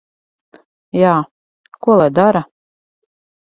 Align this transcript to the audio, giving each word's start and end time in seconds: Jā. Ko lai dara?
Jā. 1.01 1.11
Ko 1.87 2.01
lai 2.03 2.11
dara? 2.23 2.45